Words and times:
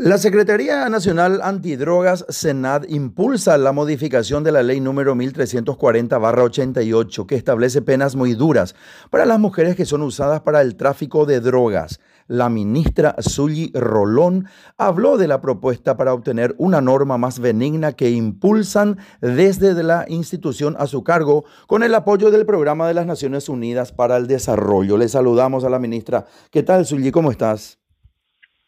La 0.00 0.16
Secretaría 0.16 0.88
Nacional 0.88 1.40
Antidrogas, 1.42 2.24
SENAD, 2.28 2.84
impulsa 2.88 3.58
la 3.58 3.72
modificación 3.72 4.44
de 4.44 4.52
la 4.52 4.62
ley 4.62 4.80
número 4.80 5.16
1340-88, 5.16 7.26
que 7.26 7.34
establece 7.34 7.82
penas 7.82 8.14
muy 8.14 8.34
duras 8.34 8.76
para 9.10 9.26
las 9.26 9.40
mujeres 9.40 9.74
que 9.74 9.84
son 9.84 10.02
usadas 10.02 10.42
para 10.42 10.60
el 10.60 10.76
tráfico 10.76 11.26
de 11.26 11.40
drogas. 11.40 11.98
La 12.28 12.48
ministra 12.48 13.16
Zully 13.20 13.72
Rolón 13.74 14.46
habló 14.76 15.16
de 15.16 15.26
la 15.26 15.40
propuesta 15.40 15.96
para 15.96 16.14
obtener 16.14 16.54
una 16.58 16.80
norma 16.80 17.18
más 17.18 17.40
benigna 17.40 17.94
que 17.94 18.10
impulsan 18.10 18.98
desde 19.20 19.82
la 19.82 20.04
institución 20.06 20.76
a 20.78 20.86
su 20.86 21.02
cargo 21.02 21.44
con 21.66 21.82
el 21.82 21.92
apoyo 21.96 22.30
del 22.30 22.46
Programa 22.46 22.86
de 22.86 22.94
las 22.94 23.06
Naciones 23.06 23.48
Unidas 23.48 23.90
para 23.90 24.16
el 24.16 24.28
Desarrollo. 24.28 24.96
Le 24.96 25.08
saludamos 25.08 25.64
a 25.64 25.68
la 25.68 25.80
ministra. 25.80 26.24
¿Qué 26.52 26.62
tal, 26.62 26.86
Zully? 26.86 27.10
¿Cómo 27.10 27.32
estás? 27.32 27.80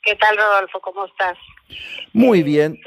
¿Qué 0.02 0.16
tal, 0.16 0.36
Rodolfo? 0.36 0.80
¿Cómo 0.80 1.04
estás? 1.04 1.36
Muy 2.12 2.42
bien, 2.42 2.78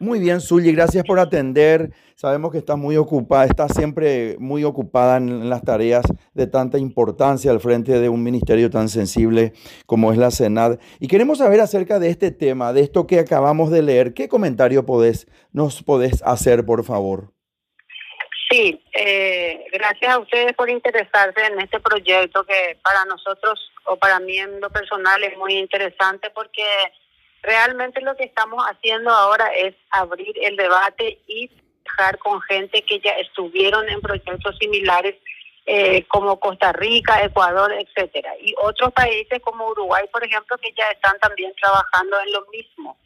muy 0.00 0.18
bien, 0.18 0.40
Zully, 0.40 0.72
gracias 0.72 1.04
por 1.04 1.20
atender. 1.20 1.92
Sabemos 2.16 2.50
que 2.50 2.58
estás 2.58 2.76
muy 2.76 2.96
ocupada, 2.96 3.44
estás 3.44 3.72
siempre 3.72 4.36
muy 4.40 4.64
ocupada 4.64 5.18
en 5.18 5.48
las 5.48 5.62
tareas 5.62 6.04
de 6.34 6.46
tanta 6.46 6.78
importancia 6.78 7.50
al 7.50 7.60
frente 7.60 8.00
de 8.00 8.08
un 8.08 8.22
ministerio 8.22 8.68
tan 8.68 8.88
sensible 8.88 9.52
como 9.86 10.12
es 10.12 10.18
la 10.18 10.30
Senad. 10.30 10.78
Y 10.98 11.06
queremos 11.06 11.38
saber 11.38 11.60
acerca 11.60 11.98
de 12.00 12.08
este 12.08 12.32
tema, 12.32 12.72
de 12.72 12.80
esto 12.80 13.06
que 13.06 13.20
acabamos 13.20 13.70
de 13.70 13.82
leer. 13.82 14.12
¿Qué 14.12 14.28
comentario 14.28 14.84
podés, 14.84 15.28
nos 15.52 15.82
podés 15.82 16.22
hacer, 16.24 16.66
por 16.66 16.84
favor? 16.84 17.35
Sí, 18.48 18.80
eh, 18.92 19.64
gracias 19.72 20.12
a 20.12 20.18
ustedes 20.18 20.52
por 20.54 20.70
interesarse 20.70 21.44
en 21.46 21.60
este 21.60 21.80
proyecto 21.80 22.44
que 22.44 22.78
para 22.82 23.04
nosotros 23.04 23.72
o 23.84 23.96
para 23.96 24.20
mí 24.20 24.38
en 24.38 24.60
lo 24.60 24.70
personal 24.70 25.22
es 25.24 25.36
muy 25.36 25.54
interesante 25.54 26.30
porque 26.30 26.62
realmente 27.42 28.00
lo 28.02 28.14
que 28.16 28.24
estamos 28.24 28.64
haciendo 28.64 29.10
ahora 29.10 29.46
es 29.52 29.74
abrir 29.90 30.32
el 30.42 30.56
debate 30.56 31.18
y 31.26 31.50
dejar 31.84 32.18
con 32.18 32.40
gente 32.42 32.82
que 32.82 33.00
ya 33.00 33.12
estuvieron 33.12 33.88
en 33.88 34.00
proyectos 34.00 34.56
similares 34.58 35.16
eh, 35.68 36.04
como 36.06 36.38
Costa 36.38 36.72
Rica, 36.72 37.24
Ecuador, 37.24 37.72
etcétera, 37.72 38.32
y 38.40 38.54
otros 38.62 38.92
países 38.92 39.40
como 39.42 39.66
Uruguay, 39.66 40.04
por 40.12 40.24
ejemplo, 40.24 40.56
que 40.58 40.72
ya 40.76 40.88
están 40.90 41.18
también 41.18 41.52
trabajando 41.60 42.16
en 42.20 42.32
lo 42.32 42.46
mismo. 42.52 42.96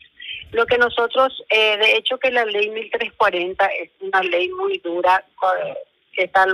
Lo 0.53 0.67
que 0.67 0.79
nosotros, 0.79 1.43
eh, 1.49 1.77
de 1.79 1.97
hecho, 1.97 2.19
que 2.19 2.31
la 2.31 2.45
ley 2.45 2.71
1340 2.71 3.67
es 3.67 3.91
una 4.01 4.23
ley 4.23 4.49
muy 4.51 4.79
dura, 4.79 5.25
eh, 5.59 5.75
que 6.13 6.25
está, 6.25 6.47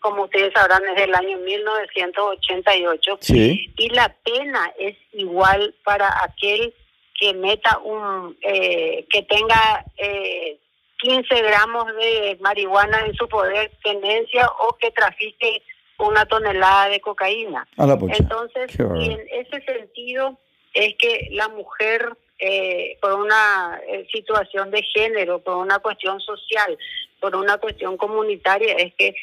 como 0.00 0.24
ustedes 0.24 0.52
sabrán, 0.54 0.82
desde 0.82 1.04
el 1.04 1.14
año 1.14 1.38
1988, 1.38 3.18
y 3.28 3.88
la 3.90 4.14
pena 4.24 4.72
es 4.78 4.96
igual 5.12 5.74
para 5.84 6.22
aquel 6.22 6.72
que 7.18 7.32
meta 7.34 7.78
un, 7.78 8.36
eh, 8.42 9.06
que 9.10 9.22
tenga 9.22 9.84
eh, 9.96 10.58
15 10.98 11.42
gramos 11.42 11.86
de 11.96 12.38
marihuana 12.40 13.06
en 13.06 13.14
su 13.14 13.28
poder, 13.28 13.70
tenencia 13.82 14.48
o 14.60 14.76
que 14.76 14.90
trafique 14.90 15.62
una 15.98 16.26
tonelada 16.26 16.88
de 16.88 17.00
cocaína. 17.00 17.66
Entonces, 17.76 18.78
en 18.78 19.20
ese 19.30 19.60
sentido 19.64 20.38
es 20.72 20.94
que 20.98 21.28
la 21.30 21.48
mujer 21.48 22.16
eh, 22.46 22.98
por 23.00 23.14
una 23.14 23.80
eh, 23.88 24.06
situación 24.12 24.70
de 24.70 24.82
género, 24.82 25.38
por 25.38 25.56
una 25.56 25.78
cuestión 25.78 26.20
social, 26.20 26.76
por 27.18 27.34
una 27.34 27.56
cuestión 27.56 27.96
comunitaria, 27.96 28.74
es 28.74 28.92
que 28.94 29.14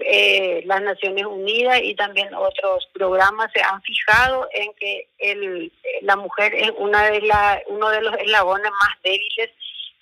eh, 0.00 0.62
las 0.64 0.80
Naciones 0.80 1.26
Unidas 1.26 1.80
y 1.82 1.94
también 1.94 2.32
otros 2.32 2.88
programas 2.94 3.50
se 3.52 3.60
han 3.60 3.82
fijado 3.82 4.48
en 4.54 4.72
que 4.74 5.08
el, 5.18 5.70
la 6.00 6.16
mujer 6.16 6.54
es 6.54 6.70
una 6.78 7.10
de 7.10 7.20
la, 7.20 7.60
uno 7.66 7.90
de 7.90 8.00
los 8.00 8.14
eslabones 8.14 8.70
más 8.70 9.02
débiles 9.02 9.50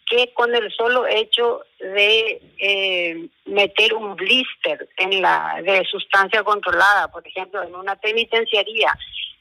que 0.08 0.32
con 0.32 0.54
el 0.54 0.70
solo 0.72 1.06
hecho 1.06 1.62
de 1.80 2.40
eh, 2.58 3.28
meter 3.46 3.94
un 3.94 4.14
blister 4.14 4.88
en 4.98 5.20
la 5.20 5.60
de 5.62 5.84
sustancia 5.84 6.42
controlada, 6.42 7.08
por 7.08 7.26
ejemplo, 7.26 7.62
en 7.62 7.74
una 7.74 7.96
penitenciaría, 7.96 8.96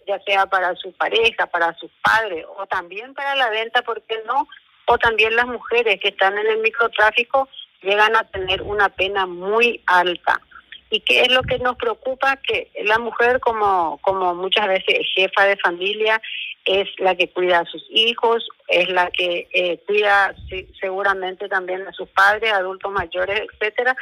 ya 0.07 0.19
sea 0.25 0.45
para 0.45 0.75
su 0.75 0.91
pareja, 0.93 1.45
para 1.47 1.73
sus 1.75 1.91
padres 2.01 2.45
o 2.57 2.65
también 2.67 3.13
para 3.13 3.35
la 3.35 3.49
venta, 3.49 3.81
¿por 3.81 4.01
qué 4.03 4.19
no? 4.25 4.47
O 4.85 4.97
también 4.97 5.35
las 5.35 5.47
mujeres 5.47 5.99
que 6.01 6.09
están 6.09 6.37
en 6.37 6.47
el 6.47 6.59
microtráfico 6.59 7.49
llegan 7.81 8.15
a 8.15 8.23
tener 8.23 8.61
una 8.61 8.89
pena 8.89 9.25
muy 9.25 9.83
alta. 9.85 10.41
¿Y 10.89 11.01
qué 11.01 11.21
es 11.21 11.31
lo 11.31 11.43
que 11.43 11.59
nos 11.59 11.75
preocupa? 11.75 12.37
Que 12.37 12.71
la 12.83 12.97
mujer, 12.97 13.41
como, 13.41 13.99
como 14.01 14.33
muchas 14.33 14.67
veces 14.67 14.99
jefa 15.13 15.43
de 15.43 15.57
familia, 15.57 16.21
es 16.63 16.87
la 16.99 17.15
que 17.15 17.29
cuida 17.29 17.59
a 17.59 17.65
sus 17.65 17.83
hijos, 17.89 18.47
es 18.67 18.89
la 18.89 19.09
que 19.11 19.47
eh, 19.53 19.79
cuida 19.85 20.33
seguramente 20.79 21.49
también 21.49 21.85
a 21.87 21.91
sus 21.91 22.07
padres, 22.09 22.53
adultos 22.53 22.91
mayores, 22.91 23.41
etcétera, 23.51 23.95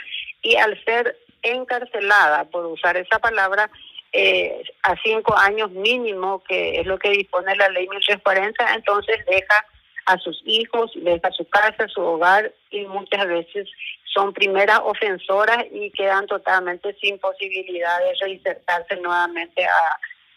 y 0.44 0.56
al 0.56 0.84
ser 0.84 1.18
encarcelada, 1.42 2.46
por 2.46 2.66
usar 2.66 2.98
esa 2.98 3.20
palabra, 3.20 3.70
eh, 4.18 4.64
a 4.84 4.96
cinco 5.04 5.38
años 5.38 5.72
mínimo, 5.72 6.42
que 6.48 6.80
es 6.80 6.88
lo 6.88 6.98
que 6.98 7.10
dispone 7.10 7.54
la 7.58 7.68
ley 7.68 7.86
1340, 7.90 8.74
entonces 8.76 9.26
deja 9.26 9.66
a 10.06 10.18
sus 10.20 10.42
hijos, 10.46 10.90
deja 10.96 11.30
su 11.32 11.46
casa, 11.50 11.86
su 11.90 12.02
hogar 12.02 12.54
y 12.70 12.86
muchas 12.86 13.28
veces 13.28 13.68
son 14.14 14.32
primeras 14.32 14.80
ofensoras 14.86 15.66
y 15.70 15.92
quedan 15.92 16.28
totalmente 16.28 16.96
sin 17.02 17.20
posibilidad 17.20 18.00
de 18.00 18.14
reinsertarse 18.22 18.96
nuevamente 19.02 19.66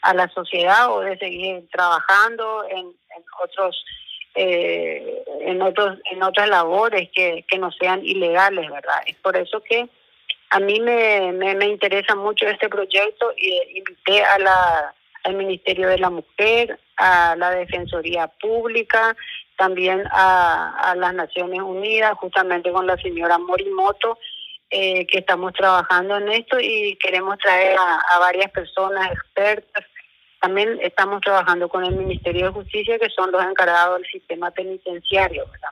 a, 0.02 0.12
la 0.12 0.28
sociedad 0.30 0.90
o 0.92 1.00
de 1.00 1.16
seguir 1.18 1.68
trabajando 1.70 2.64
en, 2.70 2.92
otros 3.44 3.84
eh, 4.34 5.22
en 5.42 5.62
otros 5.62 5.98
en 6.10 6.22
otras 6.22 6.48
labores 6.48 7.10
que 7.12 7.44
no 7.58 7.70
sean 7.72 8.04
ilegales, 8.04 8.68
¿verdad? 8.70 9.02
Es 9.06 9.16
por 9.16 9.36
eso 9.36 9.60
que 9.60 9.88
a 10.50 10.60
mí 10.60 10.80
me, 10.80 11.32
me, 11.32 11.66
interesa 11.66 12.14
mucho 12.14 12.46
este 12.46 12.68
proyecto 12.68 13.32
y 13.36 13.78
invité 13.78 14.22
a 14.22 14.38
la, 14.38 14.94
al 15.24 15.34
Ministerio 15.34 15.88
de 15.88 15.98
la 15.98 16.10
Mujer, 16.10 16.78
a 16.96 17.36
la 17.36 17.50
Defensoría 17.50 18.28
Pública, 18.40 19.14
también 19.56 20.04
a, 20.10 20.90
a 20.90 20.94
las 20.94 21.14
Naciones 21.14 21.60
Unidas, 21.60 22.16
justamente 22.18 22.72
con 22.72 22.86
la 22.86 22.96
señora 22.96 23.38
Morimoto, 23.38 24.18
eh, 24.70 25.06
que 25.06 25.18
estamos 25.18 25.52
trabajando 25.52 26.16
en 26.16 26.28
esto 26.28 26.58
y 26.60 26.96
queremos 26.96 27.38
traer 27.38 27.76
a, 27.78 28.00
a, 28.00 28.18
varias 28.18 28.50
personas 28.50 29.12
expertas. 29.12 29.84
También 30.40 30.78
estamos 30.82 31.20
trabajando 31.20 31.68
con 31.68 31.84
el 31.84 31.96
Ministerio 31.96 32.46
de 32.46 32.52
Justicia, 32.52 32.98
que 32.98 33.10
son 33.10 33.32
los 33.32 33.42
encargados 33.42 34.00
del 34.00 34.10
sistema 34.10 34.50
penitenciario, 34.50 35.46
¿verdad? 35.50 35.70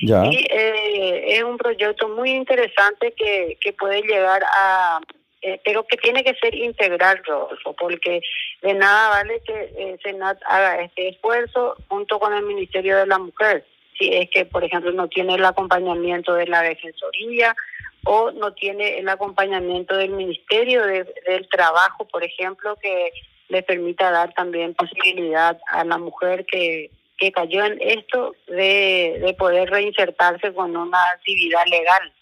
Y 0.00 0.46
eh, 0.50 1.36
es 1.36 1.42
un 1.42 1.58
proyecto 1.58 2.08
muy 2.08 2.30
interesante 2.30 3.12
que, 3.12 3.58
que 3.60 3.72
puede 3.72 4.02
llegar 4.02 4.42
a, 4.44 5.00
eh, 5.40 5.60
pero 5.64 5.86
que 5.86 5.96
tiene 5.96 6.24
que 6.24 6.34
ser 6.34 6.54
integral, 6.54 7.22
Rodolfo, 7.24 7.74
porque 7.74 8.20
de 8.62 8.74
nada 8.74 9.10
vale 9.10 9.40
que 9.46 9.72
eh, 9.76 9.98
Senat 10.02 10.38
haga 10.46 10.82
este 10.82 11.08
esfuerzo 11.08 11.76
junto 11.88 12.18
con 12.18 12.32
el 12.34 12.44
Ministerio 12.44 12.96
de 12.96 13.06
la 13.06 13.18
Mujer. 13.18 13.64
Si 13.96 14.12
es 14.12 14.28
que, 14.30 14.44
por 14.44 14.64
ejemplo, 14.64 14.90
no 14.92 15.08
tiene 15.08 15.34
el 15.34 15.44
acompañamiento 15.44 16.34
de 16.34 16.46
la 16.46 16.62
Defensoría 16.62 17.54
o 18.04 18.32
no 18.32 18.52
tiene 18.52 18.98
el 18.98 19.08
acompañamiento 19.08 19.96
del 19.96 20.10
Ministerio 20.10 20.84
del 20.84 21.48
Trabajo, 21.50 22.06
por 22.06 22.24
ejemplo, 22.24 22.76
que 22.76 23.10
le 23.48 23.62
permita 23.62 24.10
dar 24.10 24.32
también 24.34 24.74
posibilidad 24.74 25.58
a 25.68 25.84
la 25.84 25.98
mujer 25.98 26.46
que 26.46 26.90
que 27.18 27.32
cayó 27.32 27.64
en 27.64 27.78
esto 27.80 28.34
de, 28.46 29.20
de 29.24 29.34
poder 29.38 29.68
reinsertarse 29.68 30.54
con 30.54 30.76
una 30.76 30.98
actividad 31.14 31.66
legal. 31.66 32.12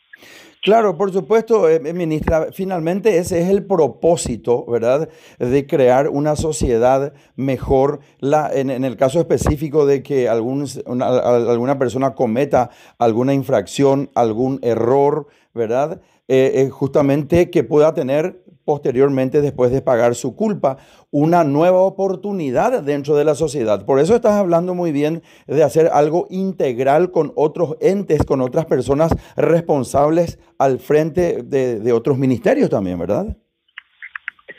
Claro, 0.62 0.96
por 0.96 1.12
supuesto, 1.12 1.68
eh, 1.68 1.78
ministra, 1.78 2.48
finalmente 2.52 3.18
ese 3.18 3.40
es 3.40 3.50
el 3.50 3.64
propósito, 3.64 4.64
¿verdad?, 4.66 5.08
de 5.38 5.66
crear 5.66 6.08
una 6.08 6.34
sociedad 6.34 7.12
mejor. 7.36 8.00
La, 8.18 8.50
en, 8.52 8.70
en 8.70 8.84
el 8.84 8.96
caso 8.96 9.20
específico 9.20 9.86
de 9.86 10.02
que 10.02 10.28
algún, 10.28 10.66
una, 10.86 11.06
alguna 11.06 11.78
persona 11.78 12.16
cometa 12.16 12.70
alguna 12.98 13.32
infracción, 13.32 14.10
algún 14.16 14.58
error, 14.62 15.28
¿verdad?, 15.54 16.00
eh, 16.26 16.50
eh, 16.56 16.70
justamente 16.70 17.50
que 17.50 17.62
pueda 17.62 17.94
tener 17.94 18.42
posteriormente, 18.66 19.40
después 19.40 19.70
de 19.70 19.80
pagar 19.80 20.16
su 20.16 20.34
culpa, 20.34 20.76
una 21.12 21.44
nueva 21.44 21.80
oportunidad 21.80 22.82
dentro 22.82 23.14
de 23.14 23.24
la 23.24 23.36
sociedad. 23.36 23.86
Por 23.86 24.00
eso 24.00 24.16
estás 24.16 24.32
hablando 24.32 24.74
muy 24.74 24.90
bien 24.90 25.22
de 25.46 25.62
hacer 25.62 25.86
algo 25.92 26.26
integral 26.30 27.12
con 27.12 27.32
otros 27.36 27.76
entes, 27.80 28.26
con 28.26 28.40
otras 28.40 28.66
personas 28.66 29.14
responsables 29.36 30.40
al 30.58 30.80
frente 30.80 31.42
de, 31.44 31.92
otros 31.92 32.18
ministerios 32.18 32.68
también, 32.68 32.98
¿verdad? 32.98 33.36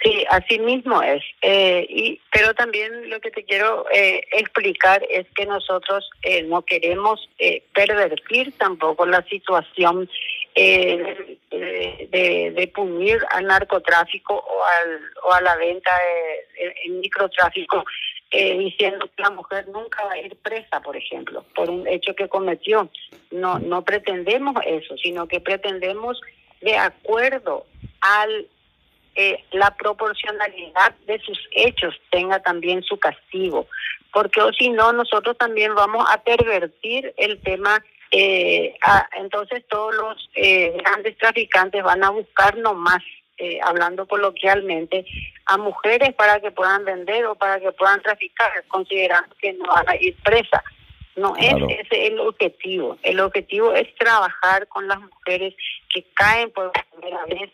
Sí, 0.02 0.24
así 0.30 0.58
mismo 0.60 1.02
es. 1.02 1.22
Eh, 1.42 1.86
y, 1.90 2.22
pero 2.32 2.54
también 2.54 3.10
lo 3.10 3.20
que 3.20 3.30
te 3.30 3.44
quiero 3.44 3.86
eh, 3.94 4.22
explicar 4.32 5.04
es 5.10 5.26
que 5.36 5.46
nosotros 5.46 6.10
eh, 6.24 6.44
no 6.44 6.62
queremos 6.62 7.30
pervertir 7.74 8.54
tampoco 8.58 9.06
la 9.06 9.22
situación 9.24 10.10
de, 10.58 12.52
de, 12.56 12.72
punir 12.74 13.20
al 13.30 13.46
narcotráfico 13.46 14.34
o, 14.34 14.64
al, 14.64 15.02
o 15.24 15.34
a 15.34 15.42
la 15.42 15.56
venta 15.56 15.92
en 16.86 17.00
microtráfico, 17.00 17.86
diciendo 18.32 19.10
que 19.16 19.24
la 19.24 19.30
mujer 19.30 19.68
nunca 19.70 20.04
va 20.06 20.14
a 20.14 20.20
ir 20.20 20.36
presa, 20.38 20.82
por 20.82 20.98
ejemplo, 20.98 21.46
por 21.56 21.70
un 21.70 21.88
hecho 21.88 22.16
que 22.16 22.28
cometió. 22.28 22.90
No, 23.32 23.60
no 23.60 23.84
pretendemos 23.84 24.56
eso, 24.66 24.98
sino 24.98 25.28
que 25.28 25.40
pretendemos 25.40 26.20
de 26.62 26.76
acuerdo 26.76 27.66
al 28.02 28.48
eh, 29.20 29.44
la 29.52 29.76
proporcionalidad 29.76 30.94
de 31.08 31.18
sus 31.18 31.40
hechos 31.52 31.96
tenga 32.12 32.40
también 32.40 32.84
su 32.84 33.00
castigo, 33.00 33.68
porque 34.14 34.40
o 34.42 34.54
si 34.54 34.70
no, 34.70 34.94
nosotros 34.94 35.36
también 35.40 35.74
vamos 35.74 36.06
a 36.08 36.22
pervertir 36.22 37.16
el 37.18 37.42
tema. 37.42 37.84
Eh, 38.20 38.76
entonces 39.16 39.64
todos 39.70 39.94
los 39.94 40.30
eh, 40.34 40.76
grandes 40.84 41.16
traficantes 41.20 41.84
van 41.84 42.04
a 42.04 42.10
buscar 42.10 42.58
nomás, 42.58 43.04
eh, 43.38 43.60
hablando 43.62 44.08
coloquialmente, 44.08 45.06
a 45.46 45.58
mujeres 45.58 46.16
para 46.16 46.40
que 46.40 46.50
puedan 46.50 46.84
vender 46.84 47.28
o 47.28 47.36
para 47.36 47.60
que 47.60 47.72
puedan 47.74 48.02
traficar, 48.02 48.52
considerando 48.70 49.36
que 49.40 49.54
no 49.54 49.66
van 49.66 49.88
a 49.88 49.96
ir 49.98 50.16
presa. 50.24 50.64
No 51.16 51.36
es 51.36 51.54
ese 51.80 52.08
el 52.08 52.20
objetivo. 52.20 52.98
El 53.04 53.20
objetivo 53.20 53.74
es 53.74 53.94
trabajar 53.96 54.68
con 54.68 54.88
las 54.88 55.00
mujeres 55.00 55.54
que 55.94 56.04
caen 56.16 56.50
por 56.50 56.72
primera 56.72 57.24
vez, 57.26 57.52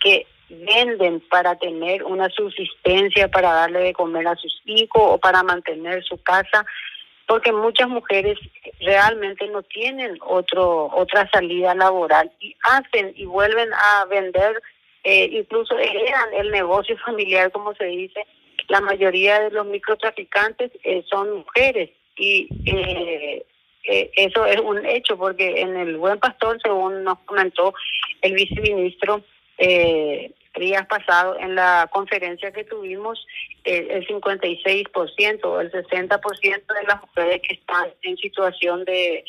que 0.00 0.24
venden 0.48 1.18
para 1.30 1.56
tener 1.56 2.04
una 2.04 2.28
subsistencia, 2.30 3.26
para 3.26 3.52
darle 3.52 3.80
de 3.80 3.92
comer 3.92 4.28
a 4.28 4.36
sus 4.36 4.62
hijos 4.66 5.02
o 5.02 5.18
para 5.18 5.42
mantener 5.42 6.04
su 6.04 6.22
casa, 6.22 6.64
porque 7.26 7.52
muchas 7.52 7.88
mujeres 7.88 8.38
realmente 8.80 9.48
no 9.48 9.62
tienen 9.62 10.16
otro 10.20 10.86
otra 10.86 11.28
salida 11.30 11.74
laboral 11.74 12.30
y 12.40 12.54
hacen 12.62 13.12
y 13.16 13.24
vuelven 13.24 13.70
a 13.74 14.04
vender, 14.06 14.62
eh, 15.04 15.28
incluso 15.32 15.76
heredan 15.78 16.34
el 16.34 16.50
negocio 16.50 16.96
familiar, 17.04 17.50
como 17.52 17.74
se 17.74 17.84
dice. 17.86 18.26
La 18.68 18.80
mayoría 18.80 19.40
de 19.40 19.50
los 19.50 19.64
microtraficantes 19.66 20.72
eh, 20.82 21.04
son 21.08 21.38
mujeres 21.38 21.90
y 22.16 22.48
eh, 22.64 23.44
eh, 23.88 24.10
eso 24.16 24.44
es 24.44 24.58
un 24.60 24.84
hecho 24.84 25.16
porque 25.16 25.60
en 25.60 25.76
el 25.76 25.96
Buen 25.96 26.18
Pastor, 26.18 26.58
según 26.62 27.04
nos 27.04 27.18
comentó 27.20 27.72
el 28.22 28.32
viceministro, 28.34 29.22
eh, 29.58 30.32
días 30.58 30.86
pasados 30.86 31.36
en 31.40 31.54
la 31.54 31.88
conferencia 31.92 32.52
que 32.52 32.64
tuvimos, 32.64 33.26
eh, 33.64 33.88
el 33.90 34.06
56% 34.06 35.44
o 35.44 35.60
el 35.60 35.70
60% 35.72 36.74
de 36.74 36.84
las 36.86 37.00
mujeres 37.00 37.40
que 37.42 37.54
están 37.54 37.88
en 38.02 38.16
situación 38.16 38.84
de, 38.84 39.24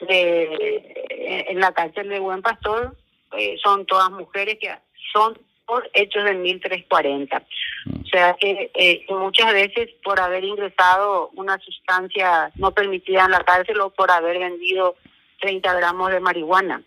de 0.00 1.44
en 1.48 1.60
la 1.60 1.72
cárcel 1.72 2.08
de 2.08 2.18
Buen 2.18 2.42
Pastor 2.42 2.96
eh, 3.36 3.56
son 3.62 3.86
todas 3.86 4.10
mujeres 4.10 4.58
que 4.60 4.70
son 5.12 5.38
por 5.66 5.88
hechos 5.94 6.24
de 6.24 6.34
1340. 6.34 7.42
O 8.02 8.06
sea 8.06 8.36
que 8.38 8.70
eh, 8.74 9.06
muchas 9.08 9.52
veces 9.52 9.88
por 10.04 10.20
haber 10.20 10.44
ingresado 10.44 11.30
una 11.34 11.58
sustancia 11.58 12.50
no 12.56 12.72
permitida 12.72 13.24
en 13.24 13.30
la 13.30 13.44
cárcel 13.44 13.80
o 13.80 13.90
por 13.90 14.10
haber 14.10 14.38
vendido 14.38 14.96
30 15.40 15.74
gramos 15.74 16.10
de 16.10 16.20
marihuana. 16.20 16.82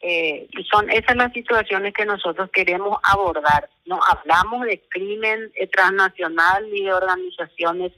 Eh, 0.00 0.46
y 0.50 0.64
son 0.64 0.90
esas 0.90 1.16
las 1.16 1.32
situaciones 1.32 1.92
que 1.92 2.04
nosotros 2.04 2.50
queremos 2.52 2.98
abordar. 3.02 3.68
No 3.84 3.98
hablamos 4.04 4.64
de 4.66 4.80
crimen 4.88 5.50
eh, 5.54 5.66
transnacional 5.66 6.70
ni 6.70 6.84
de 6.84 6.92
organizaciones 6.92 7.92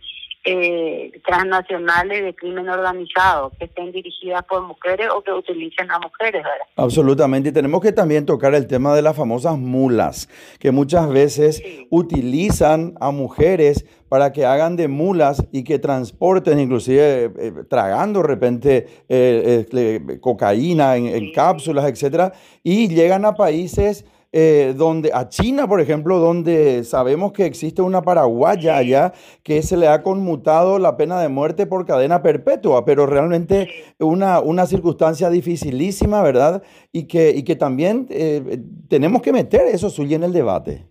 eh, 0.44 1.12
transnacionales 1.26 2.24
de 2.24 2.34
crimen 2.34 2.68
organizado 2.68 3.50
que 3.58 3.66
estén 3.66 3.92
dirigidas 3.92 4.42
por 4.44 4.62
mujeres 4.62 5.08
o 5.14 5.22
que 5.22 5.32
utilicen 5.32 5.90
a 5.90 5.98
mujeres. 5.98 6.42
¿verdad? 6.42 6.66
Absolutamente. 6.76 7.50
Y 7.50 7.52
tenemos 7.52 7.80
que 7.80 7.92
también 7.92 8.26
tocar 8.26 8.54
el 8.54 8.66
tema 8.66 8.94
de 8.94 9.02
las 9.02 9.16
famosas 9.16 9.58
mulas, 9.58 10.28
que 10.58 10.70
muchas 10.70 11.08
veces 11.08 11.62
utilizan 11.90 12.94
a 13.00 13.10
mujeres 13.10 13.84
para 14.10 14.32
que 14.32 14.44
hagan 14.44 14.74
de 14.74 14.88
mulas 14.88 15.46
y 15.52 15.62
que 15.62 15.78
transporten, 15.78 16.58
inclusive 16.58 17.26
eh, 17.26 17.32
eh, 17.38 17.52
tragando 17.70 18.20
de 18.22 18.26
repente 18.26 18.86
eh, 19.08 20.18
cocaína 20.20 20.96
en, 20.96 21.06
en 21.06 21.32
cápsulas, 21.32 21.88
etcétera, 21.88 22.32
y 22.64 22.88
llegan 22.88 23.24
a 23.24 23.34
países 23.34 24.04
eh, 24.32 24.74
donde, 24.76 25.10
a 25.12 25.28
China, 25.28 25.66
por 25.66 25.80
ejemplo, 25.80 26.20
donde 26.20 26.84
sabemos 26.84 27.32
que 27.32 27.46
existe 27.46 27.82
una 27.82 28.02
paraguaya 28.02 28.76
allá 28.76 29.12
que 29.42 29.60
se 29.62 29.76
le 29.76 29.88
ha 29.88 30.02
conmutado 30.02 30.78
la 30.78 30.96
pena 30.96 31.20
de 31.20 31.28
muerte 31.28 31.66
por 31.66 31.84
cadena 31.84 32.22
perpetua, 32.22 32.84
pero 32.84 33.06
realmente 33.06 33.68
una, 33.98 34.38
una 34.38 34.66
circunstancia 34.66 35.30
dificilísima, 35.30 36.22
¿verdad? 36.22 36.62
Y 36.92 37.08
que, 37.08 37.30
y 37.30 37.42
que 37.42 37.56
también 37.56 38.06
eh, 38.10 38.58
tenemos 38.88 39.20
que 39.20 39.32
meter 39.32 39.62
eso 39.62 39.90
suyo 39.90 40.14
en 40.14 40.22
el 40.22 40.32
debate. 40.32 40.86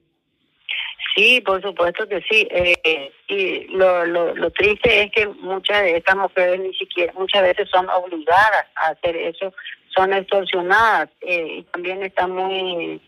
Sí, 1.15 1.39
por 1.39 1.61
supuesto 1.61 2.07
que 2.09 2.21
sí. 2.29 2.45
Eh, 2.51 3.11
y 3.29 3.67
lo, 3.75 4.05
lo, 4.05 4.35
lo, 4.35 4.51
triste 4.51 5.03
es 5.03 5.11
que 5.13 5.27
muchas 5.27 5.81
de 5.83 5.95
estas 5.97 6.17
mujeres 6.17 6.59
ni 6.59 6.73
siquiera, 6.73 7.13
muchas 7.13 7.41
veces 7.43 7.69
son 7.69 7.87
obligadas 7.89 8.65
a 8.75 8.89
hacer 8.89 9.15
eso, 9.15 9.53
son 9.95 10.13
extorsionadas 10.13 11.09
y 11.21 11.63
también 11.71 12.03
están 12.03 12.31
muy 12.31 13.01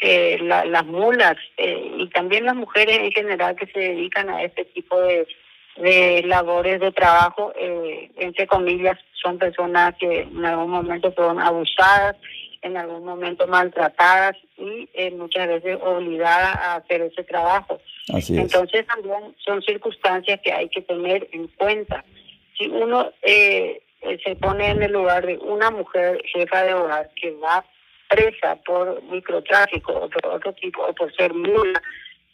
eh, 0.00 0.38
las 0.40 0.86
mulas 0.86 1.36
eh, 1.56 1.92
y 1.98 2.08
también 2.08 2.44
las 2.44 2.54
mujeres 2.54 2.98
en 2.98 3.12
general 3.12 3.56
que 3.56 3.66
se 3.66 3.78
dedican 3.78 4.28
a 4.28 4.42
este 4.42 4.64
tipo 4.66 5.00
de, 5.00 5.26
de 5.76 6.22
labores 6.24 6.80
de 6.80 6.92
trabajo, 6.92 7.52
eh, 7.58 8.10
entre 8.16 8.46
comillas, 8.46 8.98
son 9.22 9.38
personas 9.38 9.94
que 9.98 10.22
en 10.22 10.44
algún 10.44 10.70
momento 10.70 11.12
fueron 11.12 11.40
abusadas, 11.40 12.16
en 12.62 12.76
algún 12.76 13.04
momento 13.04 13.46
maltratadas 13.46 14.36
y 14.56 14.88
eh, 14.94 15.10
muchas 15.12 15.46
veces 15.48 15.78
obligadas 15.82 16.56
a 16.56 16.74
hacer 16.76 17.02
ese 17.02 17.22
trabajo. 17.24 17.78
Entonces 18.08 18.86
también 18.86 19.34
son 19.44 19.62
circunstancias 19.62 20.40
que 20.42 20.52
hay 20.52 20.68
que 20.68 20.82
tener 20.82 21.28
en 21.32 21.48
cuenta. 21.48 22.04
Si 22.56 22.66
uno 22.68 23.12
eh, 23.22 23.82
se 24.24 24.36
pone 24.36 24.70
en 24.70 24.82
el 24.82 24.92
lugar 24.92 25.26
de 25.26 25.38
una 25.38 25.70
mujer 25.70 26.22
jefa 26.32 26.62
de 26.64 26.74
hogar 26.74 27.10
que 27.20 27.32
va 27.32 27.64
presa 28.08 28.56
por 28.64 29.02
microtráfico 29.04 29.92
o 29.92 30.08
por 30.08 30.26
otro 30.26 30.52
tipo, 30.54 30.82
o 30.82 30.92
por 30.94 31.14
ser 31.14 31.32
mula, 31.34 31.82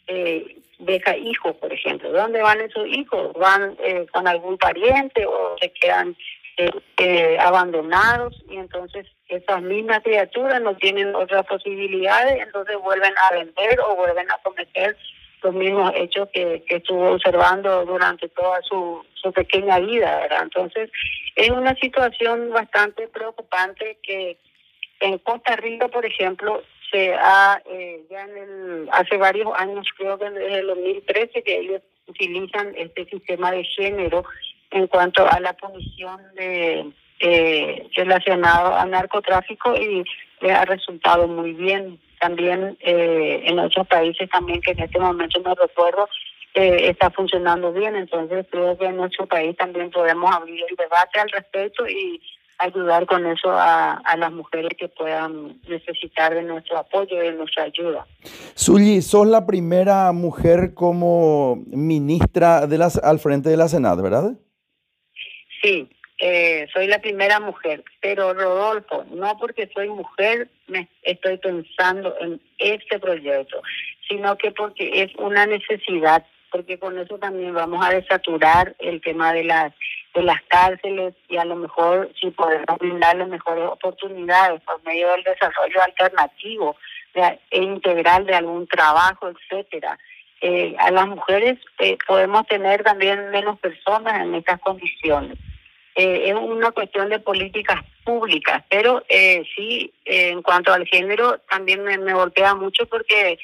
eh, 0.07 0.57
deja 0.79 1.15
hijos, 1.17 1.55
por 1.55 1.71
ejemplo. 1.71 2.11
¿Dónde 2.11 2.41
van 2.41 2.61
esos 2.61 2.87
hijos? 2.87 3.33
¿Van 3.33 3.75
eh, 3.83 4.05
con 4.11 4.27
algún 4.27 4.57
pariente 4.57 5.25
o 5.25 5.55
se 5.59 5.71
quedan 5.71 6.15
eh, 6.57 6.71
eh, 6.97 7.37
abandonados? 7.39 8.43
Y 8.49 8.57
entonces 8.57 9.07
esas 9.27 9.61
mismas 9.61 10.01
criaturas 10.03 10.61
no 10.61 10.75
tienen 10.75 11.15
otras 11.15 11.45
posibilidades, 11.45 12.41
entonces 12.41 12.77
vuelven 12.77 13.13
a 13.17 13.33
vender 13.33 13.79
o 13.81 13.95
vuelven 13.95 14.29
a 14.29 14.37
cometer 14.43 14.95
los 15.41 15.53
mismos 15.53 15.91
hechos 15.95 16.29
que, 16.31 16.63
estuvo 16.67 17.11
observando 17.11 17.85
durante 17.85 18.29
toda 18.29 18.61
su, 18.61 19.03
pequeña 19.35 19.79
vida. 19.79 20.27
Entonces, 20.41 20.89
es 21.35 21.49
una 21.49 21.75
situación 21.75 22.51
bastante 22.51 23.07
preocupante 23.07 23.97
que 24.03 24.37
en 25.03 25.17
Costa 25.19 25.55
Rica, 25.55 25.87
por 25.87 26.05
ejemplo, 26.05 26.63
se 26.91 27.13
ha, 27.13 27.61
eh, 27.65 28.03
ya 28.09 28.21
en 28.21 28.37
el, 28.37 28.89
hace 28.91 29.17
varios 29.17 29.49
años, 29.57 29.87
creo 29.97 30.17
que 30.17 30.29
desde 30.29 30.59
el 30.59 30.67
2013, 30.67 31.43
que 31.43 31.57
ellos 31.57 31.81
utilizan 32.07 32.73
este 32.75 33.05
sistema 33.05 33.51
de 33.51 33.63
género 33.63 34.23
en 34.71 34.87
cuanto 34.87 35.27
a 35.27 35.39
la 35.39 35.53
punición 35.53 36.21
de 36.35 36.91
eh, 37.19 37.87
relacionado 37.95 38.75
al 38.75 38.91
narcotráfico 38.91 39.75
y 39.75 40.03
le 40.41 40.51
ha 40.51 40.65
resultado 40.65 41.27
muy 41.27 41.53
bien. 41.53 41.99
También 42.19 42.77
eh, 42.81 43.43
en 43.45 43.59
otros 43.59 43.87
países 43.87 44.29
también 44.29 44.61
que 44.61 44.71
en 44.71 44.79
este 44.79 44.99
momento 44.99 45.39
no 45.39 45.55
recuerdo 45.55 46.09
eh, 46.53 46.89
está 46.89 47.11
funcionando 47.11 47.71
bien. 47.71 47.95
Entonces 47.95 48.45
creo 48.51 48.77
que 48.77 48.85
en 48.85 48.97
nuestro 48.97 49.25
país 49.25 49.55
también 49.55 49.89
podemos 49.91 50.33
abrir 50.35 50.63
el 50.69 50.75
debate 50.75 51.19
al 51.19 51.29
respecto 51.29 51.87
y 51.87 52.21
ayudar 52.63 53.05
con 53.05 53.25
eso 53.25 53.51
a, 53.51 54.01
las 54.17 54.31
mujeres 54.31 54.71
que 54.77 54.87
puedan 54.87 55.59
necesitar 55.67 56.33
de 56.33 56.43
nuestro 56.43 56.77
apoyo 56.77 57.21
y 57.21 57.27
de 57.27 57.33
nuestra 57.33 57.63
ayuda. 57.63 58.05
Zully, 58.57 59.01
sos 59.01 59.27
la 59.27 59.45
primera 59.45 60.11
mujer 60.11 60.73
como 60.73 61.63
ministra 61.67 62.67
de 62.67 62.77
las, 62.77 62.97
al 62.97 63.19
frente 63.19 63.49
de 63.49 63.57
la 63.57 63.67
Senad, 63.67 64.01
¿verdad? 64.01 64.33
Sí, 65.61 65.89
eh, 66.19 66.67
soy 66.73 66.87
la 66.87 66.99
primera 66.99 67.39
mujer, 67.39 67.83
pero 68.01 68.33
Rodolfo, 68.33 69.05
no 69.11 69.37
porque 69.37 69.69
soy 69.73 69.89
mujer 69.89 70.49
me 70.67 70.87
estoy 71.01 71.37
pensando 71.37 72.15
en 72.21 72.39
este 72.59 72.99
proyecto, 72.99 73.61
sino 74.07 74.37
que 74.37 74.51
porque 74.51 75.03
es 75.03 75.13
una 75.17 75.45
necesidad, 75.45 76.25
porque 76.51 76.77
con 76.77 76.97
eso 76.97 77.17
también 77.17 77.53
vamos 77.53 77.85
a 77.85 77.93
desaturar 77.93 78.75
el 78.79 79.01
tema 79.01 79.33
de 79.33 79.43
las 79.43 79.73
de 80.13 80.23
las 80.23 80.41
cárceles 80.43 81.15
y 81.27 81.37
a 81.37 81.45
lo 81.45 81.55
mejor 81.55 82.09
si 82.19 82.29
podemos 82.31 82.77
brindarles 82.79 83.27
mejores 83.27 83.65
oportunidades 83.65 84.61
por 84.61 84.83
medio 84.83 85.09
del 85.09 85.23
desarrollo 85.23 85.81
alternativo 85.81 86.75
e 87.13 87.61
integral 87.61 88.25
de 88.25 88.35
algún 88.35 88.67
trabajo, 88.67 89.29
etcétera. 89.29 89.97
Eh, 90.41 90.75
a 90.77 90.91
las 90.91 91.07
mujeres 91.07 91.57
eh, 91.79 91.97
podemos 92.05 92.45
tener 92.47 92.83
también 92.83 93.29
menos 93.29 93.57
personas 93.59 94.21
en 94.21 94.35
estas 94.35 94.59
condiciones. 94.59 95.37
Eh, 95.95 96.29
es 96.29 96.35
una 96.35 96.71
cuestión 96.71 97.09
de 97.09 97.19
políticas 97.19 97.81
públicas, 98.03 98.63
pero 98.67 99.03
sí, 99.55 99.93
en 100.05 100.41
cuanto 100.41 100.73
al 100.73 100.85
género, 100.87 101.37
también 101.49 101.83
me, 101.83 101.97
me 101.97 102.13
golpea 102.13 102.55
mucho 102.55 102.85
porque 102.87 103.37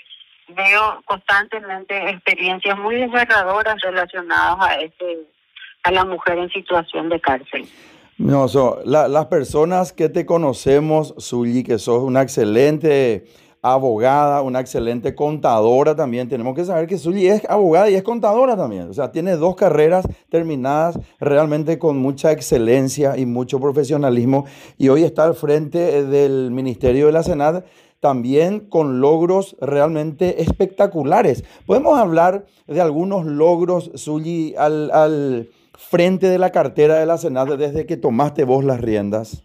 veo 0.50 1.02
constantemente 1.06 2.10
experiencias 2.10 2.78
muy 2.78 2.96
desgarradoras 2.96 3.80
relacionadas 3.82 4.58
a 4.60 4.76
este 4.82 5.20
a 5.84 5.92
la 5.92 6.06
mujer 6.06 6.38
en 6.38 6.50
situación 6.50 7.10
de 7.10 7.20
cárcel. 7.20 7.68
No, 8.18 8.48
las 8.86 9.26
personas 9.28 9.94
que 9.94 10.10
te 10.10 10.26
conocemos, 10.26 11.16
Zully, 11.20 11.64
que 11.64 11.80
sos 11.80 12.04
una 12.04 12.22
excelente 12.22 13.26
abogada, 13.62 14.42
una 14.42 14.60
excelente 14.60 15.16
contadora 15.16 15.96
también. 15.96 16.28
Tenemos 16.28 16.54
que 16.54 16.66
saber 16.66 16.88
que 16.88 16.98
Zully 16.98 17.28
es 17.28 17.50
abogada 17.50 17.90
y 17.90 17.96
es 17.96 18.04
contadora 18.04 18.58
también. 18.58 18.90
O 18.90 18.94
sea, 18.94 19.12
tiene 19.12 19.38
dos 19.38 19.56
carreras 19.56 20.06
terminadas 20.30 21.00
realmente 21.20 21.80
con 21.80 21.98
mucha 21.98 22.34
excelencia 22.34 23.18
y 23.18 23.26
mucho 23.26 23.60
profesionalismo. 23.60 24.46
Y 24.78 24.90
hoy 24.90 25.04
está 25.04 25.24
al 25.24 25.36
frente 25.36 26.04
del 26.04 26.52
Ministerio 26.52 27.06
de 27.06 27.14
la 27.14 27.24
Senad 27.24 27.64
también 28.00 28.62
con 28.62 29.02
logros 29.02 29.58
realmente 29.60 30.42
espectaculares. 30.42 31.44
Podemos 31.66 32.00
hablar 32.00 32.46
de 32.68 32.82
algunos 32.82 33.26
logros, 33.26 33.92
Zully, 33.98 34.56
al, 34.58 34.90
al 34.92 35.50
frente 35.80 36.28
de 36.28 36.38
la 36.38 36.52
cartera 36.52 36.96
de 36.96 37.06
la 37.06 37.18
Senad 37.18 37.48
desde 37.58 37.86
que 37.86 37.98
tomaste 37.98 38.44
vos 38.44 38.64
las 38.64 38.82
riendas. 38.82 39.44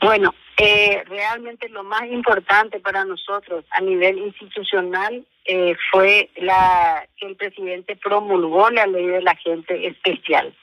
Bueno, 0.00 0.34
eh, 0.58 1.02
realmente 1.06 1.68
lo 1.70 1.82
más 1.82 2.04
importante 2.10 2.78
para 2.80 3.04
nosotros 3.04 3.64
a 3.70 3.80
nivel 3.80 4.18
institucional 4.18 5.24
eh, 5.46 5.74
fue 5.90 6.28
la 6.36 7.06
que 7.16 7.26
el 7.26 7.36
presidente 7.36 7.96
promulgó 7.96 8.70
la 8.70 8.86
ley 8.86 9.06
del 9.06 9.26
agente 9.26 9.86
especial. 9.86 10.54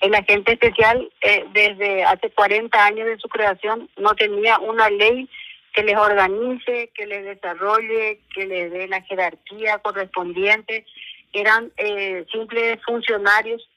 El 0.00 0.14
agente 0.14 0.52
especial 0.52 1.10
eh, 1.22 1.44
desde 1.52 2.04
hace 2.04 2.30
40 2.30 2.84
años 2.84 3.06
de 3.06 3.18
su 3.18 3.28
creación 3.28 3.88
no 3.96 4.14
tenía 4.14 4.58
una 4.58 4.90
ley 4.90 5.28
que 5.72 5.82
les 5.82 5.96
organice, 5.96 6.90
que 6.94 7.06
les 7.06 7.24
desarrolle, 7.24 8.20
que 8.34 8.46
les 8.46 8.70
dé 8.70 8.88
la 8.88 9.00
jerarquía 9.02 9.78
correspondiente. 9.78 10.84
Eran 11.32 11.70
eh, 11.76 12.24
simples 12.32 12.78
funcionarios, 12.84 13.68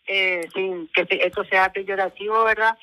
sin 0.53 0.87
que 0.93 1.07
esto 1.09 1.43
sea 1.45 1.71
peyorativo, 1.71 2.43
¿verdad? 2.43 2.77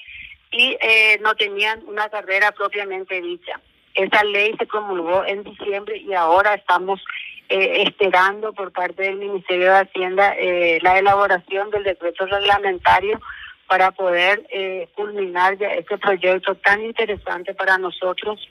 y 0.50 0.76
eh, 0.80 1.18
no 1.22 1.34
tenían 1.34 1.82
una 1.86 2.08
carrera 2.08 2.52
propiamente 2.52 3.20
dicha. 3.20 3.60
Esa 3.94 4.22
ley 4.24 4.54
se 4.58 4.66
promulgó 4.66 5.24
en 5.24 5.42
diciembre 5.42 5.98
y 5.98 6.14
ahora 6.14 6.54
estamos 6.54 7.02
eh, 7.48 7.82
esperando 7.86 8.52
por 8.52 8.72
parte 8.72 9.02
del 9.02 9.16
Ministerio 9.16 9.72
de 9.72 9.80
Hacienda 9.80 10.34
eh, 10.38 10.78
la 10.82 10.98
elaboración 10.98 11.70
del 11.70 11.84
decreto 11.84 12.26
reglamentario 12.26 13.20
para 13.66 13.90
poder 13.90 14.46
culminar 14.94 15.58
ya 15.58 15.68
este 15.74 15.98
proyecto 15.98 16.54
tan 16.54 16.82
interesante 16.82 17.52
para 17.52 17.76
nosotros. 17.76 18.48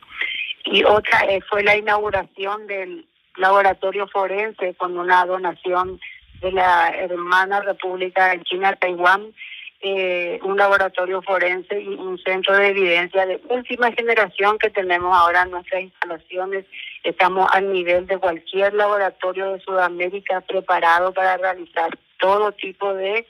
Y 0.64 0.84
otra 0.84 1.24
fue 1.50 1.64
la 1.64 1.76
inauguración 1.76 2.68
del 2.68 3.08
laboratorio 3.36 4.08
forense 4.10 4.76
con 4.76 4.96
una 4.96 5.26
donación 5.26 6.00
de 6.42 6.52
la 6.52 6.90
hermana 6.90 7.62
República 7.62 8.30
de 8.30 8.44
China, 8.44 8.76
Taiwán, 8.76 9.34
eh, 9.80 10.40
un 10.44 10.58
laboratorio 10.58 11.22
forense 11.22 11.80
y 11.80 11.88
un 11.90 12.18
centro 12.18 12.56
de 12.58 12.70
evidencia 12.70 13.28
de 13.28 13.40
última 13.50 13.92
generación 13.92 14.58
que 14.58 14.72
tenemos 14.72 15.16
ahora 15.16 15.44
en 15.44 15.52
nuestras 15.52 15.84
instalaciones. 15.84 16.66
Estamos 17.04 17.48
al 17.54 17.72
nivel 17.72 18.08
de 18.08 18.18
cualquier 18.18 18.74
laboratorio 18.74 19.54
de 19.54 19.60
Sudamérica 19.60 20.42
preparado 20.42 21.14
para 21.14 21.38
realizar 21.38 21.92
todo 22.20 22.52
tipo 22.54 22.94
de 22.96 23.28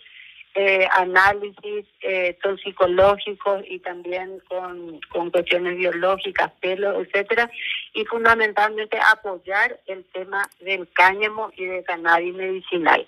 eh, 0.59 0.87
análisis 0.95 1.85
eh, 2.01 2.35
toxicológicos 2.41 3.61
y 3.69 3.77
también 3.77 4.39
con, 4.49 4.99
con 5.09 5.29
cuestiones 5.29 5.77
biológicas, 5.77 6.51
pelo, 6.59 6.99
etcétera, 6.99 7.47
y 7.93 8.03
fundamentalmente 8.05 8.97
apoyar 8.99 9.79
el 9.85 10.03
tema 10.05 10.49
del 10.59 10.87
cáñamo 10.93 11.51
y 11.55 11.65
del 11.65 11.83
cannabis 11.83 12.33
medicinal. 12.33 13.05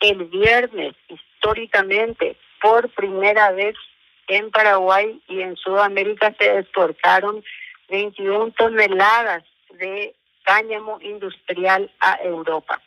El 0.00 0.26
viernes, 0.26 0.94
históricamente, 1.08 2.36
por 2.60 2.90
primera 2.90 3.52
vez 3.52 3.76
en 4.28 4.50
Paraguay 4.50 5.22
y 5.26 5.40
en 5.40 5.56
Sudamérica 5.56 6.34
se 6.38 6.58
exportaron 6.58 7.42
21 7.88 8.50
toneladas 8.58 9.42
de 9.78 10.14
cáñamo 10.42 10.98
industrial 11.00 11.90
a 12.00 12.18
Europa. 12.22 12.82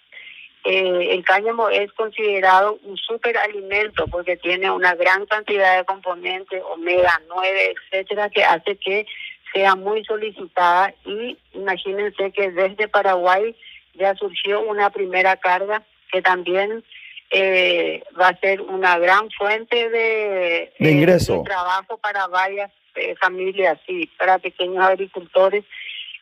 Eh, 0.69 1.13
el 1.13 1.23
cáñamo 1.23 1.69
es 1.69 1.93
considerado 1.93 2.77
un 2.83 2.97
superalimento 2.97 4.05
porque 4.07 4.35
tiene 4.35 4.69
una 4.69 4.95
gran 4.95 5.25
cantidad 5.25 5.77
de 5.77 5.85
componentes, 5.85 6.61
omega 6.73 7.21
9, 7.29 7.73
etcétera, 7.73 8.29
que 8.29 8.43
hace 8.43 8.75
que 8.75 9.05
sea 9.53 9.75
muy 9.75 10.03
solicitada 10.03 10.93
y 11.05 11.37
imagínense 11.53 12.33
que 12.33 12.51
desde 12.51 12.89
Paraguay 12.89 13.55
ya 13.93 14.13
surgió 14.15 14.59
una 14.59 14.89
primera 14.89 15.37
carga 15.37 15.83
que 16.11 16.21
también 16.21 16.83
eh, 17.31 18.03
va 18.19 18.27
a 18.27 18.39
ser 18.39 18.59
una 18.59 18.99
gran 18.99 19.31
fuente 19.31 19.89
de, 19.89 20.73
de 20.77 20.91
ingreso. 20.91 21.43
trabajo 21.45 21.97
para 21.97 22.27
varias 22.27 22.71
eh, 22.95 23.15
familias 23.21 23.79
y 23.87 24.07
para 24.07 24.37
pequeños 24.37 24.83
agricultores 24.83 25.63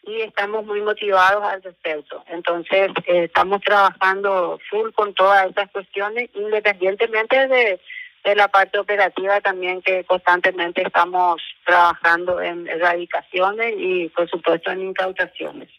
y 0.06 0.22
estamos 0.22 0.66
muy 0.66 0.82
motivados 0.82 1.44
al 1.44 1.62
respecto. 1.62 2.24
Entonces, 2.28 2.92
eh, 3.08 3.26
estamos 3.26 3.62
trabajando 3.62 4.60
full 4.70 4.92
con 4.92 5.14
todas 5.14 5.50
esas 5.50 5.70
cuestiones, 5.72 6.30
independientemente 6.34 7.48
de, 7.48 7.80
de 8.24 8.36
la 8.36 8.48
parte 8.48 8.80
operativa 8.80 9.40
también 9.42 9.82
que 9.82 10.04
constantemente 10.04 10.82
estamos 10.82 11.42
trabajando 11.66 12.42
en 12.42 12.68
erradicaciones 12.68 13.74
y, 13.78 14.10
por 14.10 14.30
supuesto, 14.30 14.72
en 14.72 14.82
incautaciones. 14.82 15.70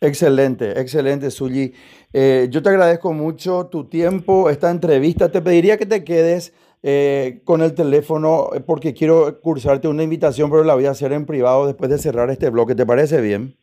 Excelente, 0.00 0.78
excelente, 0.80 1.30
Zully. 1.30 1.74
Eh, 2.12 2.48
yo 2.50 2.62
te 2.62 2.68
agradezco 2.68 3.12
mucho 3.12 3.68
tu 3.70 3.88
tiempo, 3.88 4.50
esta 4.50 4.70
entrevista. 4.70 5.30
Te 5.30 5.40
pediría 5.40 5.76
que 5.76 5.86
te 5.86 6.04
quedes 6.04 6.52
eh, 6.86 7.40
con 7.44 7.62
el 7.62 7.72
teléfono 7.72 8.50
eh, 8.52 8.60
porque 8.60 8.92
quiero 8.92 9.40
cursarte 9.40 9.88
una 9.88 10.02
invitación, 10.02 10.50
pero 10.50 10.64
la 10.64 10.74
voy 10.74 10.84
a 10.84 10.90
hacer 10.90 11.14
en 11.14 11.24
privado 11.24 11.66
después 11.66 11.90
de 11.90 11.96
cerrar 11.96 12.28
este 12.28 12.50
bloque. 12.50 12.74
¿Te 12.74 12.84
parece 12.84 13.22
bien? 13.22 13.56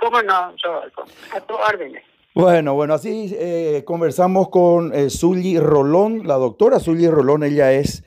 ¿Cómo 0.00 0.22
no, 0.22 0.54
yo, 0.56 0.80
a 1.36 1.40
tu 1.42 1.54
órdenes. 1.54 2.02
Bueno, 2.32 2.72
bueno, 2.72 2.94
así 2.94 3.36
conversamos 3.84 4.48
con 4.48 4.92
Zully 5.10 5.58
Rolón, 5.58 6.26
la 6.26 6.36
doctora 6.36 6.80
Zully 6.80 7.08
Rolón, 7.08 7.42
ella 7.42 7.72
es 7.72 8.04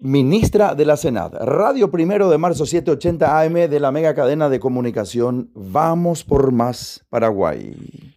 ministra 0.00 0.74
de 0.74 0.84
la 0.84 0.96
Senad. 0.96 1.34
Radio 1.34 1.90
Primero 1.90 2.30
de 2.30 2.38
Marzo 2.38 2.66
780 2.66 3.40
AM 3.40 3.54
de 3.70 3.80
la 3.80 3.92
mega 3.92 4.14
cadena 4.14 4.48
de 4.48 4.60
comunicación 4.60 5.50
Vamos 5.54 6.24
por 6.24 6.52
Más 6.52 7.04
Paraguay. 7.10 8.13